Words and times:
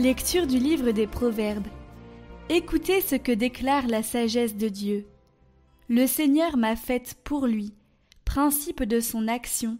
Lecture 0.00 0.46
du 0.46 0.58
livre 0.58 0.92
des 0.92 1.06
Proverbes. 1.06 1.68
Écoutez 2.48 3.02
ce 3.02 3.16
que 3.16 3.32
déclare 3.32 3.86
la 3.86 4.02
sagesse 4.02 4.56
de 4.56 4.68
Dieu. 4.68 5.06
Le 5.90 6.06
Seigneur 6.06 6.56
m'a 6.56 6.74
faite 6.74 7.16
pour 7.22 7.46
lui, 7.46 7.74
principe 8.24 8.82
de 8.82 8.98
son 8.98 9.28
action, 9.28 9.76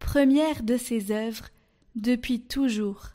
première 0.00 0.64
de 0.64 0.76
ses 0.76 1.12
œuvres, 1.12 1.50
depuis 1.94 2.40
toujours. 2.40 3.10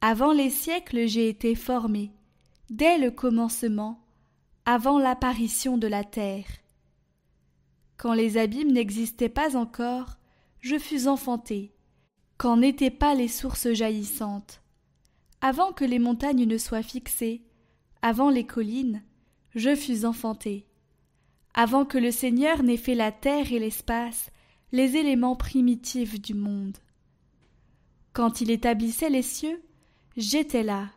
Avant 0.00 0.30
les 0.30 0.50
siècles 0.50 1.08
j'ai 1.08 1.28
été 1.28 1.56
formé, 1.56 2.12
dès 2.70 2.96
le 2.96 3.10
commencement, 3.10 4.06
avant 4.66 5.00
l'apparition 5.00 5.78
de 5.78 5.88
la 5.88 6.04
terre. 6.04 6.46
Quand 7.96 8.12
les 8.12 8.38
abîmes 8.38 8.70
n'existaient 8.70 9.28
pas 9.28 9.56
encore, 9.56 10.16
je 10.60 10.78
fus 10.78 11.08
enfanté, 11.08 11.72
quand 12.36 12.56
n'étaient 12.56 12.92
pas 12.92 13.16
les 13.16 13.26
sources 13.26 13.72
jaillissantes. 13.72 14.62
Avant 15.40 15.72
que 15.72 15.84
les 15.84 16.00
montagnes 16.00 16.46
ne 16.46 16.58
soient 16.58 16.82
fixées, 16.82 17.42
avant 18.02 18.28
les 18.28 18.44
collines, 18.44 19.02
je 19.54 19.74
fus 19.76 20.04
enfanté. 20.04 20.66
Avant 21.54 21.84
que 21.84 21.98
le 21.98 22.10
Seigneur 22.10 22.62
n'ait 22.62 22.76
fait 22.76 22.94
la 22.94 23.12
terre 23.12 23.52
et 23.52 23.58
l'espace, 23.58 24.30
les 24.72 24.96
éléments 24.96 25.36
primitifs 25.36 26.20
du 26.20 26.34
monde. 26.34 26.76
Quand 28.12 28.40
il 28.40 28.50
établissait 28.50 29.10
les 29.10 29.22
cieux, 29.22 29.62
j'étais 30.16 30.64
là. 30.64 30.90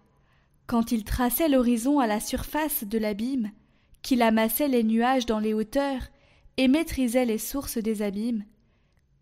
Quand 0.65 0.91
il 0.91 1.03
traçait 1.03 1.49
l'horizon 1.49 1.99
à 1.99 2.07
la 2.07 2.19
surface 2.19 2.83
de 2.83 2.97
l'abîme, 2.97 3.51
qu'il 4.01 4.23
amassait 4.23 4.67
les 4.67 4.83
nuages 4.83 5.27
dans 5.27 5.39
les 5.39 5.53
hauteurs 5.53 6.01
et 6.57 6.67
maîtrisait 6.67 7.25
les 7.25 7.37
sources 7.37 7.77
des 7.77 8.01
abîmes, 8.01 8.43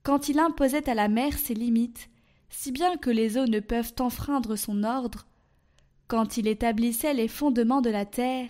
quand 0.03 0.29
il 0.29 0.39
imposait 0.39 0.89
à 0.89 0.93
la 0.93 1.09
mer 1.09 1.37
ses 1.37 1.53
limites, 1.53 2.09
si 2.49 2.71
bien 2.71 2.97
que 2.97 3.09
les 3.09 3.37
eaux 3.37 3.47
ne 3.47 3.59
peuvent 3.59 3.93
enfreindre 3.99 4.55
son 4.55 4.83
ordre, 4.83 5.27
quand 6.07 6.37
il 6.37 6.47
établissait 6.47 7.13
les 7.13 7.27
fondements 7.27 7.81
de 7.81 7.89
la 7.89 8.05
terre, 8.05 8.49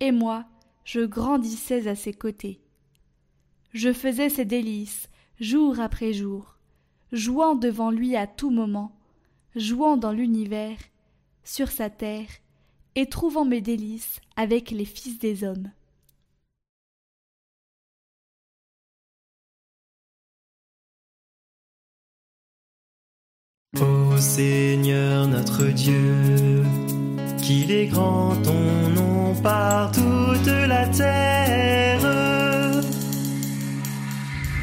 et 0.00 0.12
moi, 0.12 0.46
je 0.84 1.00
grandissais 1.00 1.88
à 1.88 1.94
ses 1.94 2.12
côtés. 2.12 2.60
Je 3.72 3.92
faisais 3.92 4.28
ses 4.28 4.44
délices, 4.44 5.08
jour 5.40 5.80
après 5.80 6.12
jour, 6.12 6.56
jouant 7.12 7.54
devant 7.54 7.90
lui 7.90 8.16
à 8.16 8.26
tout 8.26 8.50
moment, 8.50 8.92
jouant 9.56 9.96
dans 9.96 10.12
l'univers, 10.12 10.78
sur 11.44 11.70
sa 11.70 11.90
terre, 11.90 12.28
et 12.94 13.06
trouvant 13.06 13.44
mes 13.44 13.60
délices 13.60 14.20
avec 14.36 14.70
les 14.70 14.84
fils 14.84 15.18
des 15.18 15.44
hommes. 15.44 15.70
Ô 23.80 24.18
Seigneur 24.18 25.26
notre 25.28 25.64
Dieu, 25.68 26.62
qu'il 27.38 27.70
est 27.70 27.86
grand 27.86 28.36
ton 28.42 28.90
nom 28.94 29.34
par 29.42 29.90
toute 29.92 30.46
la 30.46 30.86
terre. 30.88 32.04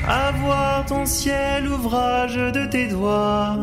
À 0.07 0.31
voir 0.33 0.85
ton 0.85 1.07
ciel, 1.07 1.67
ouvrage 1.67 2.35
de 2.35 2.69
tes 2.69 2.87
doigts, 2.87 3.57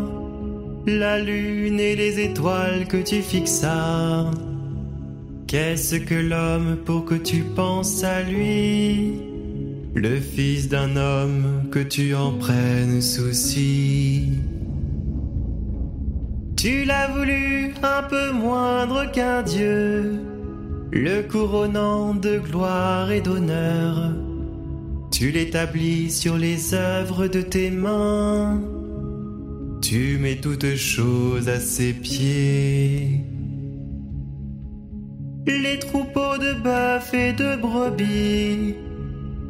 la 0.85 1.21
lune 1.21 1.79
et 1.79 1.95
les 1.95 2.19
étoiles 2.19 2.89
que 2.89 2.97
tu 2.97 3.23
fixas. 3.23 4.29
Qu'est-ce 5.47 5.95
que 5.95 6.15
l'homme 6.15 6.77
pour 6.85 7.05
que 7.05 7.15
tu 7.15 7.45
penses 7.55 8.03
à 8.03 8.21
lui? 8.25 9.13
Le 9.95 10.19
fils 10.19 10.69
d'un 10.69 10.97
homme 10.97 11.69
que 11.71 11.79
tu 11.79 12.17
en 12.17 12.33
prennes 12.33 13.01
souci. 13.01 14.41
Tu 16.67 16.83
l'as 16.83 17.07
voulu 17.07 17.75
un 17.85 18.03
peu 18.03 18.33
moindre 18.33 19.09
qu'un 19.13 19.43
Dieu, 19.45 20.21
le 20.91 21.23
couronnant 21.23 22.13
de 22.13 22.39
gloire 22.41 23.09
et 23.13 23.21
d'honneur. 23.21 24.11
Tu 25.13 25.31
l'établis 25.31 26.11
sur 26.11 26.37
les 26.37 26.75
œuvres 26.75 27.29
de 27.29 27.41
tes 27.41 27.71
mains. 27.71 28.61
Tu 29.81 30.19
mets 30.19 30.41
toutes 30.41 30.75
choses 30.75 31.49
à 31.49 31.61
ses 31.61 31.93
pieds. 31.93 33.21
Les 35.47 35.79
troupeaux 35.79 36.37
de 36.37 36.53
bœufs 36.65 37.15
et 37.15 37.33
de 37.33 37.55
brebis, 37.55 38.75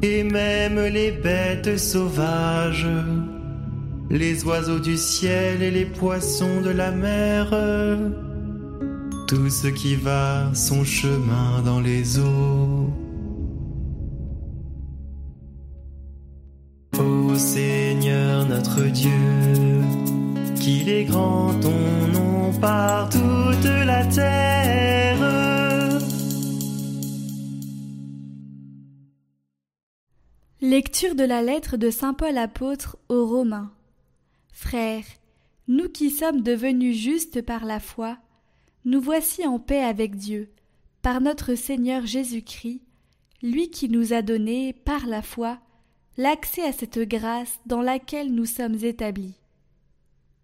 et 0.02 0.22
même 0.22 0.78
les 0.84 1.12
bêtes 1.12 1.78
sauvages 1.78 2.86
les 4.10 4.44
oiseaux 4.44 4.78
du 4.78 4.96
ciel 4.96 5.62
et 5.62 5.70
les 5.70 5.84
poissons 5.84 6.60
de 6.60 6.70
la 6.70 6.90
mer, 6.90 7.50
tout 9.26 9.50
ce 9.50 9.68
qui 9.68 9.96
va 9.96 10.54
son 10.54 10.84
chemin 10.84 11.62
dans 11.64 11.80
les 11.80 12.18
eaux. 12.18 12.90
Ô 16.98 17.34
Seigneur 17.34 18.46
notre 18.46 18.82
Dieu, 18.82 19.10
qu'il 20.60 20.88
est 20.88 21.04
grand 21.04 21.52
ton 21.60 22.06
nom 22.12 22.52
par 22.60 23.08
toute 23.10 23.64
la 23.64 24.04
terre. 24.06 24.76
Lecture 30.62 31.14
de 31.14 31.24
la 31.24 31.42
lettre 31.42 31.76
de 31.76 31.90
Saint 31.90 32.14
Paul 32.14 32.38
apôtre 32.38 32.96
aux 33.08 33.26
Romains. 33.26 33.70
Frères, 34.66 35.04
nous 35.68 35.88
qui 35.88 36.10
sommes 36.10 36.40
devenus 36.40 36.96
justes 36.96 37.40
par 37.40 37.64
la 37.64 37.78
foi, 37.78 38.18
nous 38.84 39.00
voici 39.00 39.46
en 39.46 39.60
paix 39.60 39.80
avec 39.80 40.16
Dieu, 40.16 40.50
par 41.02 41.20
notre 41.20 41.54
Seigneur 41.54 42.04
Jésus-Christ, 42.04 42.82
lui 43.42 43.70
qui 43.70 43.88
nous 43.88 44.12
a 44.12 44.22
donné, 44.22 44.72
par 44.72 45.06
la 45.06 45.22
foi, 45.22 45.60
l'accès 46.16 46.62
à 46.62 46.72
cette 46.72 46.98
grâce 46.98 47.60
dans 47.66 47.80
laquelle 47.80 48.34
nous 48.34 48.44
sommes 48.44 48.74
établis. 48.82 49.36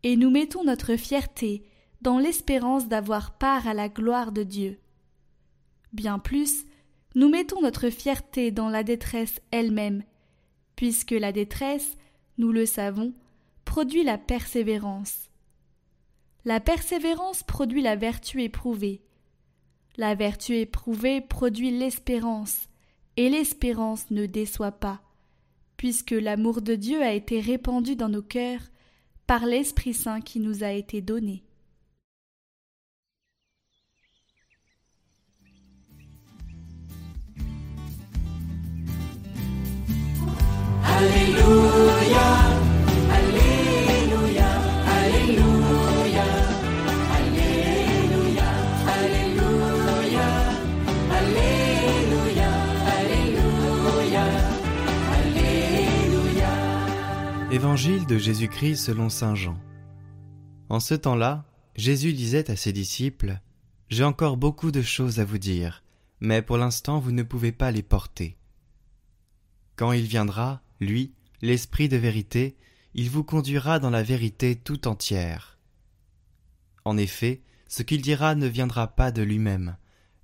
Et 0.05 0.15
nous 0.15 0.31
mettons 0.31 0.63
notre 0.63 0.95
fierté 0.95 1.65
dans 2.01 2.21
l'espérance 2.21 2.87
d'avoir 2.87 3.37
part 3.39 3.67
à 3.67 3.75
la 3.75 3.89
gloire 3.89 4.31
de 4.31 4.45
Dieu. 4.45 4.79
Bien 5.93 6.21
plus, 6.21 6.65
nous 7.17 7.29
mettons 7.29 7.61
notre 7.61 7.91
fierté 7.91 8.53
dans 8.53 8.69
la 8.69 8.85
détresse 8.85 9.41
elle-même, 9.51 10.05
puisque 10.77 11.11
la 11.11 11.33
détresse, 11.33 11.97
nous 12.39 12.53
le 12.53 12.67
savons, 12.67 13.15
produit 13.73 14.05
la 14.05 14.19
persévérance. 14.19 15.31
La 16.45 16.61
persévérance 16.61 17.43
produit 17.43 17.81
la 17.81 17.97
vertu 17.97 18.43
éprouvée. 18.43 19.01
La 19.97 20.15
vertu 20.15 20.57
éprouvée 20.57 21.23
produit 21.23 21.71
l'espérance, 21.71 22.69
et 23.17 23.31
l'espérance 23.31 24.11
ne 24.11 24.27
déçoit 24.27 24.73
pas, 24.73 25.01
puisque 25.79 26.11
l'amour 26.11 26.61
de 26.61 26.75
Dieu 26.75 27.01
a 27.03 27.15
été 27.15 27.41
répandu 27.41 27.97
dans 27.97 28.11
nos 28.11 28.21
cœurs 28.21 28.61
par 29.27 29.47
l'Esprit 29.47 29.95
Saint 29.95 30.21
qui 30.21 30.39
nous 30.39 30.65
a 30.65 30.73
été 30.73 31.01
donné. 31.01 31.43
Évangile 57.63 58.07
de 58.07 58.19
Jésus-Christ 58.19 58.75
selon 58.75 59.09
Saint 59.09 59.37
Jean. 59.37 59.57
En 60.69 60.81
ce 60.81 60.95
temps-là, 60.95 61.45
Jésus 61.77 62.13
disait 62.13 62.51
à 62.51 62.57
ses 62.57 62.73
disciples 62.73 63.41
J'ai 63.89 64.03
encore 64.03 64.37
beaucoup 64.37 64.73
de 64.73 64.83
choses 64.83 65.21
à 65.21 65.25
vous 65.25 65.39
dire, 65.39 65.85
mais 66.19 66.43
pour 66.43 66.57
l'instant 66.57 66.99
vous 66.99 67.13
ne 67.13 67.23
pouvez 67.23 67.53
pas 67.53 67.71
les 67.71 67.85
porter. 67.85 68.37
Quand 69.77 69.93
il 69.93 70.07
viendra, 70.07 70.61
lui, 70.81 71.15
l'Esprit 71.41 71.89
de 71.89 71.97
vérité, 71.97 72.57
il 72.95 73.09
vous 73.09 73.23
conduira 73.23 73.79
dans 73.79 73.91
la 73.91 74.03
vérité 74.03 74.57
tout 74.57 74.89
entière. 74.89 75.57
En 76.85 76.97
effet, 76.97 77.43
ce 77.69 77.85
qu'il 77.85 78.03
dira 78.03 78.35
ne 78.35 78.49
viendra 78.49 78.89
pas 78.89 79.13
de 79.13 79.23
lui-même, 79.23 79.77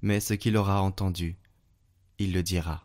mais 0.02 0.18
ce 0.18 0.34
qu'il 0.34 0.56
aura 0.56 0.82
entendu. 0.82 1.36
Il 2.18 2.32
le 2.32 2.42
dira. 2.42 2.84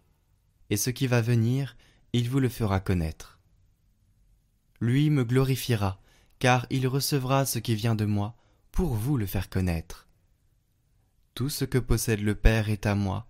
Et 0.70 0.78
ce 0.78 0.92
qui 0.92 1.08
va 1.08 1.22
venir, 1.22 1.76
il 2.14 2.30
vous 2.30 2.40
le 2.40 2.50
fera 2.50 2.80
connaître 2.80 3.33
lui 4.84 5.10
me 5.10 5.24
glorifiera, 5.24 6.02
car 6.40 6.68
il 6.70 6.88
recevra 6.88 7.46
ce 7.46 7.58
qui 7.58 7.74
vient 7.74 7.96
de 7.96 8.04
moi, 8.04 8.36
pour 8.72 8.96
vous 8.96 9.16
le 9.16 9.26
faire 9.26 9.50
connaître. 9.50 10.10
Tout 11.36 11.48
ce 11.50 11.64
que 11.64 11.78
possède 11.78 12.20
le 12.20 12.36
Père 12.36 12.70
est 12.70 12.86
à 12.86 12.94
moi. 12.94 13.26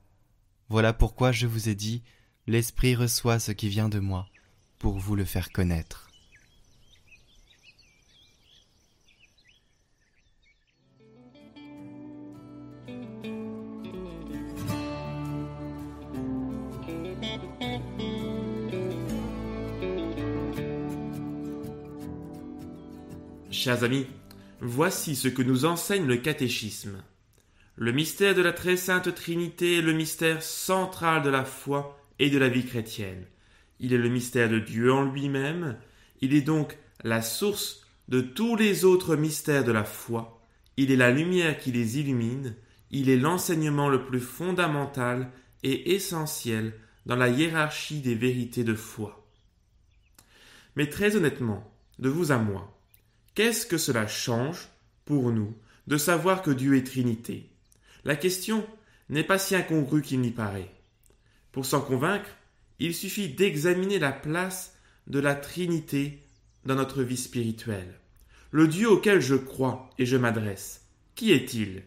Voilà 0.69 0.93
pourquoi 0.93 1.31
je 1.31 1.45
vous 1.45 1.69
ai 1.69 1.75
dit, 1.75 2.01
l'Esprit 2.47 2.95
reçoit 2.95 3.37
ce 3.39 3.51
qui 3.51 3.69
vient 3.69 3.87
de 3.87 3.99
moi, 3.99 4.27
pour 4.79 4.97
vous 4.97 5.15
le 5.15 5.25
faire 5.25 5.51
connaître. 5.51 6.09
Chers 23.63 23.85
amis, 23.85 24.07
voici 24.59 25.15
ce 25.15 25.29
que 25.29 25.41
nous 25.41 25.63
enseigne 25.63 26.05
le 26.05 26.17
catéchisme. 26.17 27.01
Le 27.77 27.93
mystère 27.93 28.35
de 28.35 28.41
la 28.41 28.51
très 28.51 28.75
sainte 28.75 29.15
Trinité 29.15 29.77
est 29.77 29.81
le 29.81 29.93
mystère 29.93 30.43
central 30.43 31.23
de 31.23 31.29
la 31.29 31.45
foi 31.45 31.97
et 32.19 32.29
de 32.29 32.37
la 32.37 32.49
vie 32.49 32.65
chrétienne. 32.65 33.23
Il 33.79 33.93
est 33.93 33.97
le 33.97 34.09
mystère 34.09 34.49
de 34.49 34.59
Dieu 34.59 34.91
en 34.91 35.05
lui-même, 35.05 35.77
il 36.19 36.33
est 36.33 36.41
donc 36.41 36.77
la 37.05 37.21
source 37.21 37.87
de 38.09 38.19
tous 38.19 38.57
les 38.57 38.83
autres 38.83 39.15
mystères 39.15 39.63
de 39.63 39.71
la 39.71 39.85
foi, 39.85 40.45
il 40.75 40.91
est 40.91 40.97
la 40.97 41.11
lumière 41.11 41.57
qui 41.57 41.71
les 41.71 41.99
illumine, 41.99 42.57
il 42.91 43.09
est 43.09 43.15
l'enseignement 43.15 43.87
le 43.87 44.05
plus 44.05 44.19
fondamental 44.19 45.31
et 45.63 45.95
essentiel 45.95 46.73
dans 47.05 47.15
la 47.15 47.29
hiérarchie 47.29 48.01
des 48.01 48.15
vérités 48.15 48.65
de 48.65 48.75
foi. 48.75 49.25
Mais 50.75 50.89
très 50.89 51.15
honnêtement, 51.15 51.73
de 51.97 52.09
vous 52.09 52.33
à 52.33 52.37
moi, 52.37 52.72
qu'est-ce 53.35 53.65
que 53.65 53.77
cela 53.77 54.07
change 54.07 54.69
pour 55.05 55.31
nous 55.31 55.55
de 55.87 55.97
savoir 55.97 56.41
que 56.41 56.51
Dieu 56.51 56.75
est 56.77 56.85
Trinité? 56.85 57.49
La 58.05 58.15
question 58.15 58.65
n'est 59.09 59.23
pas 59.23 59.37
si 59.37 59.55
incongrue 59.55 60.01
qu'il 60.01 60.21
n'y 60.21 60.31
paraît. 60.31 60.71
Pour 61.51 61.65
s'en 61.65 61.81
convaincre, 61.81 62.29
il 62.79 62.93
suffit 62.93 63.29
d'examiner 63.29 63.99
la 63.99 64.11
place 64.11 64.75
de 65.07 65.19
la 65.19 65.35
Trinité 65.35 66.23
dans 66.65 66.75
notre 66.75 67.03
vie 67.03 67.17
spirituelle. 67.17 67.99
Le 68.51 68.67
Dieu 68.67 68.89
auquel 68.89 69.19
je 69.19 69.35
crois 69.35 69.89
et 69.97 70.05
je 70.05 70.17
m'adresse, 70.17 70.85
qui 71.15 71.31
est-il? 71.31 71.83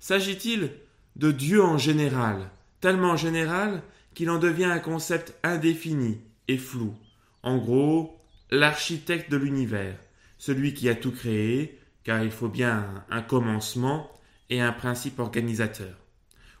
S'agit-il 0.00 0.70
de 1.16 1.30
Dieu 1.30 1.62
en 1.62 1.78
général, 1.78 2.50
tellement 2.80 3.16
général 3.16 3.82
qu'il 4.14 4.30
en 4.30 4.38
devient 4.38 4.64
un 4.64 4.78
concept 4.78 5.34
indéfini 5.42 6.20
et 6.48 6.58
flou? 6.58 6.94
En 7.42 7.58
gros, 7.58 8.20
l'architecte 8.50 9.30
de 9.30 9.36
l'univers, 9.36 9.96
celui 10.42 10.74
qui 10.74 10.88
a 10.88 10.96
tout 10.96 11.12
créé, 11.12 11.78
car 12.02 12.24
il 12.24 12.32
faut 12.32 12.48
bien 12.48 13.04
un 13.10 13.22
commencement 13.22 14.10
et 14.50 14.60
un 14.60 14.72
principe 14.72 15.20
organisateur. 15.20 15.96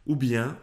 Ou 0.06 0.14
bien, 0.14 0.56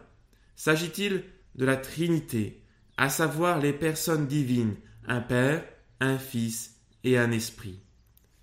s'agit-il 0.56 1.24
de 1.54 1.66
la 1.66 1.76
Trinité, 1.76 2.62
à 2.96 3.10
savoir 3.10 3.60
les 3.60 3.74
personnes 3.74 4.26
divines, 4.26 4.74
un 5.06 5.20
Père, 5.20 5.62
un 6.00 6.16
Fils 6.16 6.80
et 7.04 7.18
un 7.18 7.30
esprit. 7.30 7.78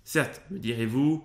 Certes, 0.04 0.42
me 0.52 0.60
direz-vous, 0.60 1.24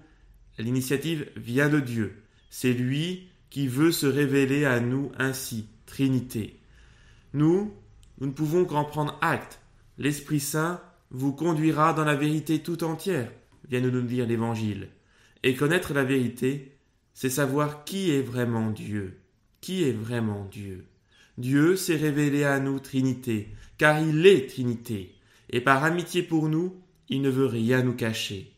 l'initiative 0.58 1.30
vient 1.36 1.70
de 1.70 1.80
Dieu. 1.80 2.24
C'est 2.50 2.74
lui 2.74 3.30
qui 3.52 3.68
veut 3.68 3.92
se 3.92 4.08
révéler 4.08 4.66
à 4.66 4.80
nous 4.80 5.12
ainsi, 5.20 5.68
Trinité. 5.86 6.60
Nous, 7.34 7.72
nous 8.18 8.28
ne 8.28 8.32
pouvons 8.32 8.66
qu'en 8.66 8.84
prendre 8.84 9.16
acte. 9.22 9.60
L'Esprit 10.00 10.40
Saint 10.40 10.82
vous 11.12 11.34
conduira 11.34 11.94
dans 11.94 12.04
la 12.04 12.16
vérité 12.16 12.64
tout 12.64 12.84
entière, 12.84 13.32
vient 13.70 13.82
de 13.82 13.90
nous 13.90 14.02
dire 14.02 14.28
l'Évangile. 14.28 14.90
Et 15.44 15.56
connaître 15.56 15.94
la 15.94 16.04
vérité, 16.04 16.78
c'est 17.14 17.30
savoir 17.30 17.84
qui 17.84 18.12
est 18.12 18.22
vraiment 18.22 18.70
Dieu. 18.70 19.20
Qui 19.62 19.84
est 19.84 19.92
vraiment 19.94 20.46
Dieu? 20.52 20.86
Dieu 21.38 21.76
s'est 21.76 21.96
révélé 21.96 22.44
à 22.44 22.60
nous 22.60 22.80
Trinité, 22.80 23.50
car 23.78 24.00
il 24.00 24.26
est 24.28 24.50
Trinité, 24.50 25.16
et 25.50 25.62
par 25.62 25.84
amitié 25.84 26.22
pour 26.22 26.48
nous, 26.48 26.80
il 27.10 27.22
ne 27.22 27.30
veut 27.30 27.48
rien 27.48 27.82
nous 27.82 27.96
cacher. 27.96 28.54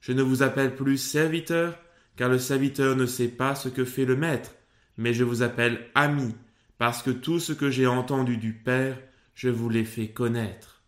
Je 0.00 0.12
ne 0.12 0.22
vous 0.22 0.42
appelle 0.42 0.74
plus 0.74 0.98
serviteur, 0.98 1.78
car 2.16 2.28
le 2.28 2.38
serviteur 2.38 2.96
ne 2.96 3.06
sait 3.06 3.28
pas 3.28 3.54
ce 3.54 3.68
que 3.68 3.84
fait 3.84 4.04
le 4.04 4.16
maître, 4.16 4.54
mais 4.96 5.14
je 5.14 5.24
vous 5.24 5.42
appelle 5.42 5.86
ami, 5.94 6.34
parce 6.76 7.02
que 7.02 7.10
tout 7.10 7.40
ce 7.40 7.52
que 7.52 7.70
j'ai 7.70 7.86
entendu 7.86 8.36
du 8.36 8.52
Père, 8.52 8.98
je 9.34 9.48
vous 9.48 9.68
l'ai 9.68 9.84
fait 9.84 10.08
connaître. 10.08 10.82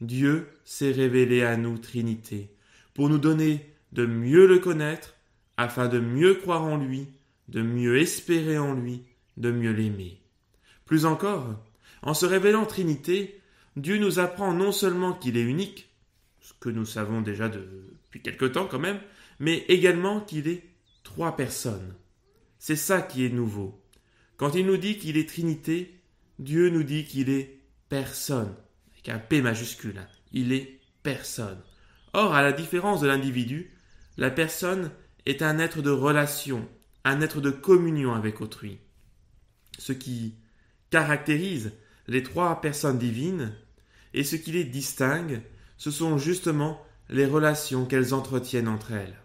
Dieu 0.00 0.48
s'est 0.64 0.92
révélé 0.92 1.42
à 1.42 1.56
nous 1.56 1.78
Trinité, 1.78 2.53
pour 2.94 3.08
nous 3.08 3.18
donner 3.18 3.74
de 3.92 4.06
mieux 4.06 4.46
le 4.46 4.58
connaître, 4.58 5.14
afin 5.56 5.88
de 5.88 6.00
mieux 6.00 6.34
croire 6.34 6.64
en 6.64 6.76
lui, 6.76 7.08
de 7.48 7.62
mieux 7.62 7.98
espérer 7.98 8.58
en 8.58 8.74
lui, 8.74 9.02
de 9.36 9.50
mieux 9.50 9.72
l'aimer. 9.72 10.20
Plus 10.84 11.04
encore, 11.04 11.62
en 12.02 12.14
se 12.14 12.26
révélant 12.26 12.66
Trinité, 12.66 13.40
Dieu 13.76 13.98
nous 13.98 14.18
apprend 14.18 14.52
non 14.52 14.72
seulement 14.72 15.12
qu'il 15.12 15.36
est 15.36 15.42
unique, 15.42 15.90
ce 16.40 16.52
que 16.60 16.68
nous 16.68 16.86
savons 16.86 17.20
déjà 17.20 17.48
depuis 17.48 18.22
quelque 18.22 18.44
temps 18.44 18.66
quand 18.66 18.78
même, 18.78 19.00
mais 19.38 19.64
également 19.68 20.20
qu'il 20.20 20.48
est 20.48 20.62
trois 21.02 21.36
personnes. 21.36 21.94
C'est 22.58 22.76
ça 22.76 23.02
qui 23.02 23.24
est 23.24 23.30
nouveau. 23.30 23.82
Quand 24.36 24.54
il 24.54 24.66
nous 24.66 24.76
dit 24.76 24.98
qu'il 24.98 25.16
est 25.16 25.28
Trinité, 25.28 26.00
Dieu 26.38 26.68
nous 26.70 26.82
dit 26.82 27.04
qu'il 27.04 27.30
est 27.30 27.60
personne, 27.88 28.54
avec 28.92 29.08
un 29.08 29.18
P 29.18 29.42
majuscule. 29.42 29.98
Hein. 29.98 30.08
Il 30.32 30.52
est 30.52 30.80
personne. 31.02 31.60
Or, 32.14 32.34
à 32.34 32.42
la 32.42 32.52
différence 32.52 33.00
de 33.00 33.08
l'individu, 33.08 33.72
la 34.16 34.30
personne 34.30 34.92
est 35.26 35.42
un 35.42 35.58
être 35.58 35.82
de 35.82 35.90
relation, 35.90 36.68
un 37.04 37.20
être 37.20 37.40
de 37.40 37.50
communion 37.50 38.14
avec 38.14 38.40
autrui. 38.40 38.78
Ce 39.78 39.92
qui 39.92 40.36
caractérise 40.90 41.72
les 42.06 42.22
trois 42.22 42.60
personnes 42.60 42.98
divines 42.98 43.52
et 44.12 44.22
ce 44.22 44.36
qui 44.36 44.52
les 44.52 44.62
distingue, 44.62 45.42
ce 45.76 45.90
sont 45.90 46.16
justement 46.16 46.80
les 47.08 47.26
relations 47.26 47.84
qu'elles 47.84 48.14
entretiennent 48.14 48.68
entre 48.68 48.92
elles. 48.92 49.16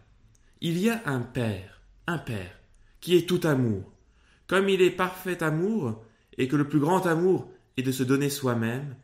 Il 0.62 0.80
y 0.80 0.90
a 0.90 1.00
un 1.06 1.20
Père, 1.20 1.84
un 2.08 2.18
Père, 2.18 2.60
qui 3.02 3.16
est 3.16 3.30
tout 3.30 3.42
amour. 3.44 3.94
Comme 4.48 4.68
il 4.68 4.82
est 4.82 4.90
parfait 4.90 5.44
amour, 5.44 6.04
et 6.40 6.48
que 6.48 6.56
le 6.56 6.68
plus 6.68 6.80
grand 6.80 7.06
amour 7.06 7.52
est 7.78 7.84
de 7.84 7.92
se 7.92 8.02
donner 8.02 8.32
soi-même, 8.32 8.96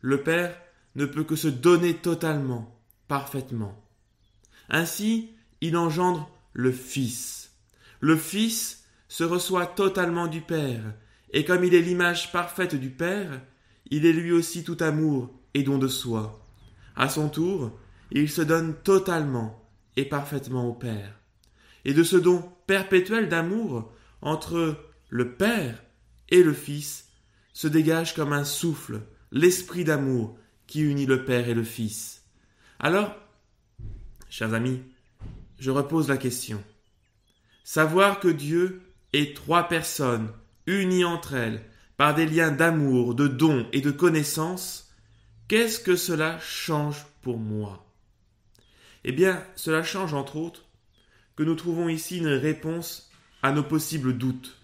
le 0.00 0.22
Père 0.22 0.56
ne 0.94 1.06
peut 1.06 1.24
que 1.24 1.34
se 1.34 1.48
donner 1.48 1.94
totalement, 1.94 2.71
parfaitement. 3.12 3.78
Ainsi, 4.70 5.32
il 5.60 5.76
engendre 5.76 6.30
le 6.54 6.72
Fils. 6.72 7.50
Le 8.00 8.16
Fils 8.16 8.84
se 9.06 9.22
reçoit 9.22 9.66
totalement 9.66 10.28
du 10.28 10.40
Père, 10.40 10.94
et 11.30 11.44
comme 11.44 11.62
il 11.62 11.74
est 11.74 11.82
l'image 11.82 12.32
parfaite 12.32 12.74
du 12.74 12.88
Père, 12.88 13.42
il 13.90 14.06
est 14.06 14.14
lui 14.14 14.32
aussi 14.32 14.64
tout 14.64 14.78
amour 14.80 15.30
et 15.52 15.62
don 15.62 15.76
de 15.76 15.88
soi. 15.88 16.42
À 16.96 17.10
son 17.10 17.28
tour, 17.28 17.78
il 18.12 18.30
se 18.30 18.40
donne 18.40 18.76
totalement 18.82 19.62
et 19.98 20.06
parfaitement 20.06 20.66
au 20.66 20.72
Père. 20.72 21.20
Et 21.84 21.92
de 21.92 22.04
ce 22.04 22.16
don 22.16 22.42
perpétuel 22.66 23.28
d'amour 23.28 23.92
entre 24.22 24.78
le 25.10 25.34
Père 25.34 25.84
et 26.30 26.42
le 26.42 26.54
Fils 26.54 27.08
se 27.52 27.68
dégage 27.68 28.14
comme 28.14 28.32
un 28.32 28.44
souffle 28.44 29.02
l'esprit 29.32 29.84
d'amour 29.84 30.38
qui 30.66 30.80
unit 30.80 31.04
le 31.04 31.26
Père 31.26 31.50
et 31.50 31.54
le 31.54 31.62
Fils. 31.64 32.21
Alors, 32.84 33.14
chers 34.28 34.54
amis, 34.54 34.82
je 35.60 35.70
repose 35.70 36.08
la 36.08 36.16
question. 36.16 36.60
Savoir 37.62 38.18
que 38.18 38.26
Dieu 38.26 38.82
est 39.12 39.36
trois 39.36 39.68
personnes 39.68 40.32
unies 40.66 41.04
entre 41.04 41.34
elles 41.34 41.62
par 41.96 42.12
des 42.16 42.26
liens 42.26 42.50
d'amour, 42.50 43.14
de 43.14 43.28
don 43.28 43.68
et 43.72 43.82
de 43.82 43.92
connaissance, 43.92 44.92
qu'est-ce 45.46 45.78
que 45.78 45.94
cela 45.94 46.40
change 46.40 47.06
pour 47.20 47.38
moi? 47.38 47.86
Eh 49.04 49.12
bien, 49.12 49.40
cela 49.54 49.84
change 49.84 50.12
entre 50.12 50.34
autres 50.34 50.64
que 51.36 51.44
nous 51.44 51.54
trouvons 51.54 51.88
ici 51.88 52.18
une 52.18 52.26
réponse 52.26 53.12
à 53.44 53.52
nos 53.52 53.62
possibles 53.62 54.18
doutes. 54.18 54.58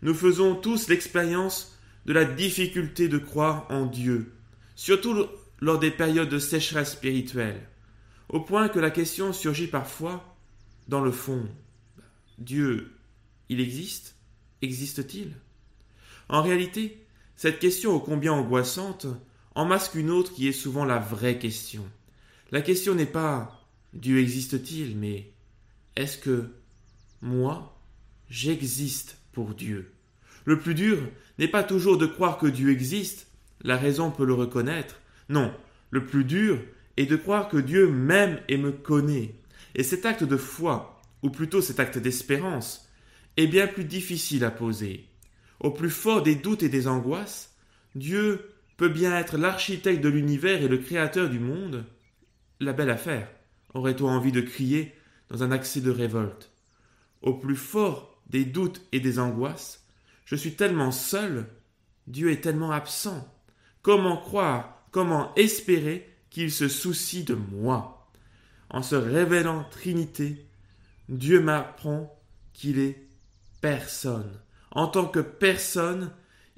Nous 0.00 0.14
faisons 0.14 0.54
tous 0.54 0.88
l'expérience 0.88 1.78
de 2.06 2.14
la 2.14 2.24
difficulté 2.24 3.08
de 3.08 3.18
croire 3.18 3.66
en 3.68 3.84
Dieu, 3.84 4.32
surtout 4.74 5.28
lors 5.62 5.78
des 5.78 5.92
périodes 5.92 6.28
de 6.28 6.40
sécheresse 6.40 6.90
spirituelle, 6.90 7.68
au 8.28 8.40
point 8.40 8.68
que 8.68 8.80
la 8.80 8.90
question 8.90 9.32
surgit 9.32 9.68
parfois 9.68 10.36
dans 10.88 11.00
le 11.00 11.12
fond. 11.12 11.48
Dieu, 12.38 12.90
il 13.48 13.60
existe? 13.60 14.16
Existe-t-il? 14.60 15.36
En 16.28 16.42
réalité, 16.42 17.06
cette 17.36 17.60
question 17.60 17.94
ô 17.94 18.00
combien 18.00 18.32
angoissante 18.32 19.06
en 19.54 19.64
masque 19.64 19.94
une 19.94 20.10
autre 20.10 20.34
qui 20.34 20.48
est 20.48 20.52
souvent 20.52 20.84
la 20.84 20.98
vraie 20.98 21.38
question. 21.38 21.84
La 22.50 22.60
question 22.60 22.96
n'est 22.96 23.06
pas 23.06 23.64
Dieu 23.92 24.18
existe-t-il, 24.18 24.98
mais 24.98 25.30
est-ce 25.94 26.18
que 26.18 26.48
moi, 27.20 27.80
j'existe 28.28 29.16
pour 29.30 29.54
Dieu? 29.54 29.92
Le 30.44 30.58
plus 30.58 30.74
dur 30.74 30.98
n'est 31.38 31.46
pas 31.46 31.62
toujours 31.62 31.98
de 31.98 32.06
croire 32.06 32.38
que 32.38 32.48
Dieu 32.48 32.72
existe, 32.72 33.28
la 33.60 33.76
raison 33.76 34.10
peut 34.10 34.24
le 34.24 34.34
reconnaître. 34.34 34.96
Non, 35.32 35.50
le 35.90 36.04
plus 36.04 36.24
dur 36.24 36.60
est 36.98 37.06
de 37.06 37.16
croire 37.16 37.48
que 37.48 37.56
Dieu 37.56 37.88
m'aime 37.88 38.38
et 38.48 38.58
me 38.58 38.70
connaît. 38.70 39.34
Et 39.74 39.82
cet 39.82 40.04
acte 40.04 40.24
de 40.24 40.36
foi, 40.36 41.00
ou 41.22 41.30
plutôt 41.30 41.62
cet 41.62 41.80
acte 41.80 41.96
d'espérance, 41.96 42.86
est 43.38 43.46
bien 43.46 43.66
plus 43.66 43.86
difficile 43.86 44.44
à 44.44 44.50
poser. 44.50 45.06
Au 45.58 45.70
plus 45.70 45.88
fort 45.88 46.22
des 46.22 46.34
doutes 46.34 46.62
et 46.62 46.68
des 46.68 46.86
angoisses, 46.86 47.56
Dieu 47.94 48.52
peut 48.76 48.90
bien 48.90 49.16
être 49.16 49.38
l'architecte 49.38 50.04
de 50.04 50.10
l'univers 50.10 50.62
et 50.62 50.68
le 50.68 50.76
créateur 50.76 51.30
du 51.30 51.38
monde, 51.38 51.86
la 52.60 52.74
belle 52.74 52.90
affaire, 52.90 53.26
aurait-on 53.72 54.08
envie 54.08 54.32
de 54.32 54.42
crier 54.42 54.94
dans 55.30 55.42
un 55.42 55.50
accès 55.50 55.80
de 55.80 55.90
révolte? 55.90 56.50
Au 57.22 57.32
plus 57.32 57.56
fort 57.56 58.20
des 58.28 58.44
doutes 58.44 58.82
et 58.92 59.00
des 59.00 59.18
angoisses, 59.18 59.86
je 60.26 60.36
suis 60.36 60.56
tellement 60.56 60.90
seul, 60.92 61.46
Dieu 62.06 62.30
est 62.30 62.42
tellement 62.42 62.72
absent. 62.72 63.26
Comment 63.80 64.18
croire, 64.18 64.81
comment 64.92 65.34
espérer 65.34 66.08
qu'il 66.30 66.52
se 66.52 66.68
soucie 66.68 67.24
de 67.24 67.34
moi? 67.34 68.08
En 68.70 68.82
se 68.82 68.94
révélant 68.94 69.64
Trinité, 69.70 70.46
Dieu 71.08 71.40
m'apprend 71.40 72.16
qu'il 72.54 72.78
est 72.78 73.08
personne. 73.60 74.30
En 74.70 74.86
tant 74.86 75.06
que 75.06 75.20
personne, 75.20 76.12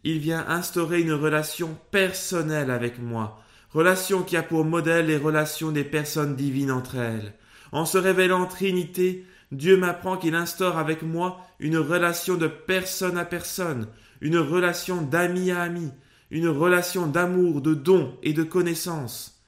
il 0.05 0.19
vient 0.19 0.45
instaurer 0.49 1.01
une 1.01 1.13
relation 1.13 1.77
personnelle 1.91 2.71
avec 2.71 3.01
moi, 3.01 3.43
relation 3.71 4.23
qui 4.23 4.37
a 4.37 4.43
pour 4.43 4.65
modèle 4.65 5.07
les 5.07 5.17
relations 5.17 5.73
des 5.73 5.83
personnes 5.83 6.37
divines 6.37 6.71
entre 6.71 6.97
elles. 6.97 7.35
En 7.73 7.87
se 7.87 7.99
révélant 7.99 8.47
Trinité, 8.47 9.25
Dieu 9.51 9.77
m'apprend 9.77 10.17
qu'il 10.17 10.35
instaure 10.35 10.79
avec 10.79 11.03
moi 11.03 11.41
une 11.59 11.79
relation 11.79 12.37
de 12.37 12.47
personne 12.47 13.17
à 13.17 13.25
personne, 13.25 13.89
une 14.21 14.39
relation 14.39 15.03
d'ami 15.03 15.51
à 15.51 15.63
ami, 15.63 15.91
une 16.35 16.49
relation 16.49 17.07
d'amour, 17.07 17.61
de 17.61 17.75
don 17.75 18.19
et 18.25 18.33
de 18.33 18.43
connaissance. 18.43 19.41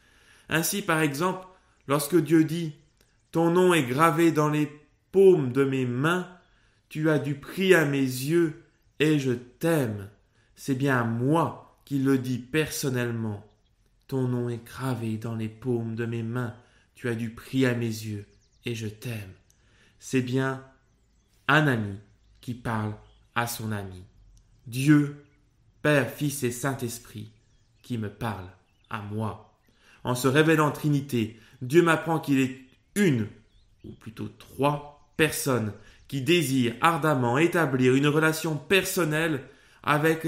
Ainsi, 0.48 0.82
par 0.82 1.00
exemple, 1.00 1.44
lorsque 1.88 2.16
Dieu 2.16 2.44
dit 2.44 2.76
Ton 3.32 3.50
nom 3.50 3.74
est 3.74 3.82
gravé 3.82 4.30
dans 4.30 4.48
les 4.48 4.70
paumes 5.10 5.50
de 5.50 5.64
mes 5.64 5.84
mains, 5.84 6.28
tu 6.88 7.10
as 7.10 7.18
du 7.18 7.34
prix 7.34 7.74
à 7.74 7.84
mes 7.84 7.98
yeux 7.98 8.62
et 9.00 9.18
je 9.18 9.32
t'aime. 9.32 10.08
C'est 10.54 10.76
bien 10.76 11.02
moi 11.02 11.76
qu'il 11.84 12.04
le 12.04 12.18
dit 12.18 12.38
personnellement. 12.38 13.44
Ton 14.06 14.28
nom 14.28 14.48
est 14.48 14.64
gravé 14.64 15.16
dans 15.18 15.34
les 15.34 15.48
paumes 15.48 15.96
de 15.96 16.06
mes 16.06 16.22
mains, 16.22 16.54
tu 16.94 17.08
as 17.08 17.16
du 17.16 17.30
prix 17.30 17.66
à 17.66 17.74
mes 17.74 17.86
yeux 17.86 18.26
et 18.64 18.76
je 18.76 18.86
t'aime. 18.86 19.32
C'est 19.98 20.22
bien 20.22 20.62
un 21.48 21.66
ami 21.66 21.98
qui 22.40 22.54
parle 22.54 22.94
à 23.34 23.48
son 23.48 23.72
ami. 23.72 24.04
Dieu, 24.68 25.25
Père, 25.86 26.10
Fils 26.10 26.42
et 26.42 26.50
Saint-Esprit, 26.50 27.30
qui 27.84 27.96
me 27.96 28.10
parle 28.10 28.48
à 28.90 29.02
moi. 29.02 29.56
En 30.02 30.16
se 30.16 30.26
révélant 30.26 30.72
Trinité, 30.72 31.38
Dieu 31.62 31.80
m'apprend 31.80 32.18
qu'il 32.18 32.40
est 32.40 32.58
une, 32.96 33.28
ou 33.84 33.92
plutôt 33.92 34.28
trois, 34.36 35.08
personnes 35.16 35.72
qui 36.08 36.22
désirent 36.22 36.74
ardemment 36.80 37.38
établir 37.38 37.94
une 37.94 38.08
relation 38.08 38.56
personnelle 38.56 39.44
avec 39.84 40.26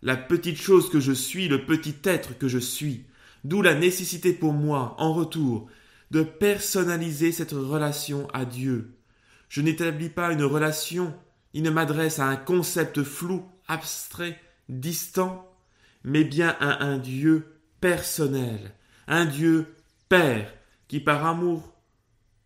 la 0.00 0.16
petite 0.16 0.58
chose 0.58 0.88
que 0.88 1.00
je 1.00 1.10
suis, 1.10 1.48
le 1.48 1.66
petit 1.66 1.96
être 2.04 2.38
que 2.38 2.46
je 2.46 2.58
suis, 2.58 3.06
d'où 3.42 3.62
la 3.62 3.74
nécessité 3.74 4.32
pour 4.32 4.52
moi, 4.52 4.94
en 4.98 5.12
retour, 5.12 5.68
de 6.12 6.22
personnaliser 6.22 7.32
cette 7.32 7.50
relation 7.50 8.28
à 8.32 8.44
Dieu. 8.44 8.94
Je 9.48 9.60
n'établis 9.60 10.10
pas 10.10 10.30
une 10.30 10.44
relation, 10.44 11.12
il 11.52 11.64
ne 11.64 11.70
m'adresse 11.70 12.20
à 12.20 12.26
un 12.26 12.36
concept 12.36 13.02
flou, 13.02 13.44
abstrait, 13.66 14.40
distant, 14.70 15.50
mais 16.04 16.24
bien 16.24 16.56
à 16.60 16.84
un 16.84 16.98
Dieu 16.98 17.46
personnel, 17.80 18.72
un 19.06 19.24
Dieu 19.26 19.66
Père, 20.08 20.52
qui 20.88 21.00
par 21.00 21.24
amour 21.26 21.74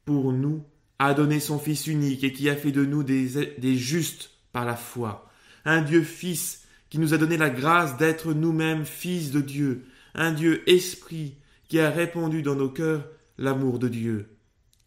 pour 0.05 0.33
nous 0.33 0.65
a 0.99 1.15
donné 1.15 1.41
son 1.41 1.59
Fils 1.59 1.87
unique 1.87 2.25
et 2.25 2.33
qui 2.33 2.49
a 2.49 2.57
fait 2.57 2.73
de 2.73 2.85
nous 2.85 3.03
des, 3.03 3.55
des 3.59 3.77
justes 3.77 4.31
par 4.53 4.65
la 4.65 4.77
foi, 4.77 5.31
un 5.65 5.83
Dieu 5.83 6.03
Fils 6.03 6.65
qui 6.91 6.99
nous 6.99 7.15
a 7.15 7.19
donné 7.19 7.37
la 7.37 7.51
grâce 7.51 7.97
d'être 7.97 8.35
nous-mêmes 8.35 8.85
fils 8.85 9.31
de 9.33 9.41
Dieu, 9.41 9.85
un 10.15 10.33
Dieu 10.33 10.63
esprit 10.71 11.39
qui 11.69 11.81
a 11.81 11.91
répandu 11.91 12.43
dans 12.43 12.55
nos 12.55 12.69
cœurs 12.69 13.09
l'amour 13.39 13.79
de 13.79 13.89
Dieu. 13.89 14.37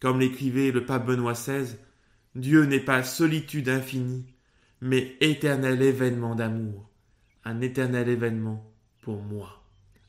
Comme 0.00 0.20
l'écrivait 0.20 0.70
le 0.70 0.86
pape 0.86 1.06
Benoît 1.06 1.34
XVI, 1.34 1.76
Dieu 2.34 2.64
n'est 2.64 2.80
pas 2.80 3.02
solitude 3.02 3.68
infinie, 3.68 4.24
mais 4.80 5.16
éternel 5.20 5.82
événement 5.82 6.34
d'amour, 6.34 6.88
un 7.48 7.62
éternel 7.62 8.10
événement 8.10 8.62
pour 9.00 9.22
moi. 9.22 9.62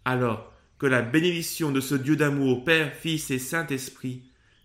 Alors 0.04 0.52
que 0.78 0.88
la 0.88 1.02
bénédiction 1.02 1.72
de 1.72 1.80
ce 1.80 1.96
Dieu 1.96 2.18
d'amour, 2.18 2.66
Père, 2.66 2.94
Fils 2.94 3.32
et 3.32 3.40
Saint-Esprit, 3.40 4.24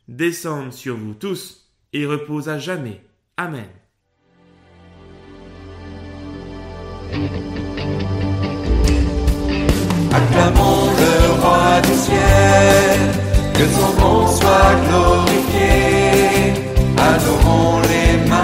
descende 0.08 0.72
sur 0.72 0.96
vous 0.96 1.14
tous 1.14 1.70
et 1.92 2.04
repose 2.04 2.48
à 2.48 2.58
jamais. 2.58 3.00
Amen. 3.36 3.68
Acclamons 10.12 10.90
le 10.98 11.40
roi 11.40 11.80
du 11.80 11.94
ciel, 11.94 12.98
que 13.54 13.66
son 13.68 14.00
nom 14.00 14.26
soit 14.26 14.74
glorifié. 14.88 16.64
Adorons 16.96 17.80
l'Emmanuel, 17.82 18.43